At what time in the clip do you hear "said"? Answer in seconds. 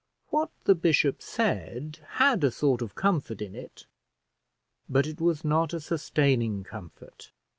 1.21-1.99